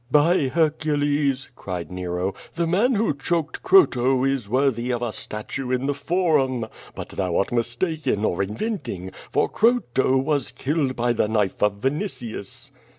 "By 0.11 0.47
Hercules!" 0.47 1.49
cried 1.55 1.91
Nero, 1.91 2.33
"the 2.55 2.65
man 2.65 2.95
who 2.95 3.13
choked 3.13 3.61
Croto 3.61 4.27
is 4.27 4.49
worthy 4.49 4.89
of 4.89 5.03
a 5.03 5.13
statue 5.13 5.69
in 5.71 5.85
the 5.85 5.93
Forum. 5.93 6.65
But 6.95 7.09
thou 7.09 7.35
art 7.35 7.51
mistaken 7.51 8.25
or 8.25 8.41
inventing, 8.41 9.11
for 9.31 9.47
Croto 9.47 10.17
was 10.17 10.49
killed 10.53 10.95
by 10.95 11.13
the 11.13 11.27
knife 11.27 11.61
of 11.61 11.81
Vinitius." 11.81 12.71